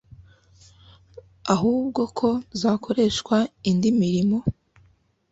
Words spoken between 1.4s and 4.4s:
ahubwo ko zakoreshwa indi mirimo